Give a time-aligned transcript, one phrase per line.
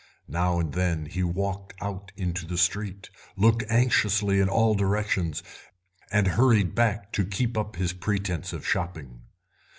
[0.27, 5.43] Now and then he walked out into the street, looked anxiously in all directions,
[6.11, 9.21] and hurried back to keep up his pretence of shopping.